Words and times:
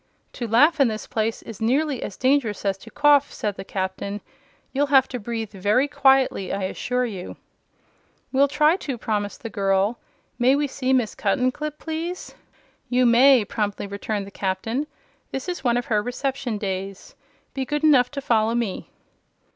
"To 0.33 0.47
laugh 0.47 0.79
in 0.79 0.87
this 0.87 1.05
place 1.05 1.43
is 1.43 1.61
nearly 1.61 2.01
as 2.01 2.17
dangerous 2.17 2.65
as 2.65 2.75
to 2.79 2.89
cough," 2.89 3.31
said 3.31 3.55
the 3.55 3.63
Captain. 3.63 4.19
"You'll 4.73 4.87
have 4.87 5.07
to 5.09 5.19
breathe 5.19 5.51
very 5.51 5.87
quietly, 5.87 6.51
I 6.51 6.63
assure 6.63 7.05
you." 7.05 7.37
"We'll 8.31 8.47
try 8.47 8.77
to," 8.77 8.97
promised 8.97 9.43
the 9.43 9.51
girl. 9.51 9.99
"May 10.39 10.55
we 10.55 10.65
see 10.65 10.91
Miss 10.91 11.13
Cuttenclip, 11.13 11.77
please?" 11.77 12.33
"You 12.89 13.05
may," 13.05 13.45
promptly 13.45 13.85
returned 13.85 14.25
the 14.25 14.31
Captain. 14.31 14.87
"This 15.29 15.47
is 15.47 15.63
one 15.63 15.77
of 15.77 15.85
her 15.85 16.01
reception 16.01 16.57
days. 16.57 17.13
Be 17.53 17.63
good 17.63 17.83
enough 17.83 18.09
to 18.09 18.21
follow 18.21 18.55
me." 18.55 18.89